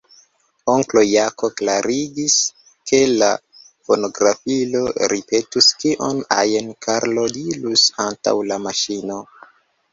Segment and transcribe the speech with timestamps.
[0.75, 2.37] Onklo Jako klarigis,
[2.93, 3.29] ke la
[3.91, 4.83] fonografilo
[5.15, 9.25] ripetus kion ajn Karlo dirus antaŭ la maŝino.